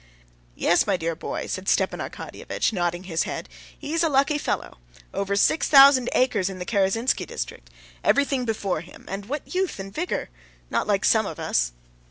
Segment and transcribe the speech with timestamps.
[0.55, 4.79] "Yes, my dear boy," said Stepan Arkadyevitch, nodding his head, "he's a lucky fellow!
[5.13, 7.69] Over six thousand acres in the Karazinsky district;
[8.03, 10.31] everything before him; and what youth and vigor!
[10.71, 11.73] Not like some of us."